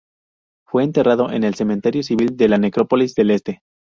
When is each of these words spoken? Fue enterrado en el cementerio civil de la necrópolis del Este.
Fue 0.65 0.83
enterrado 0.83 1.29
en 1.31 1.43
el 1.43 1.53
cementerio 1.53 2.01
civil 2.01 2.35
de 2.35 2.49
la 2.49 2.57
necrópolis 2.57 3.13
del 3.13 3.29
Este. 3.29 3.61